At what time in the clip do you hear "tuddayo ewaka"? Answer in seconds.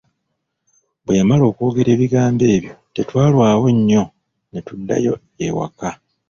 4.67-5.89